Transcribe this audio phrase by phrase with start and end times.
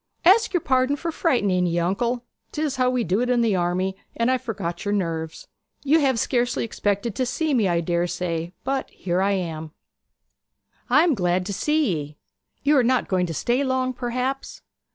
[0.25, 2.25] 'Ask your pardon for frightening ye, uncle.
[2.51, 5.47] 'Tis how we do in the army, and I forgot your nerves.
[5.83, 9.73] You have scarcely expected to see me, I dare say, but here I am.'
[10.89, 12.17] 'I am glad to see ye.
[12.63, 14.63] You are not going to stay long, perhaps?'